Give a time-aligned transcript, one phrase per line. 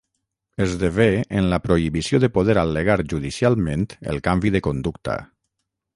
[0.63, 1.05] Esdevé
[1.41, 5.19] en la prohibició de poder al·legar judicialment el canvi de conducta.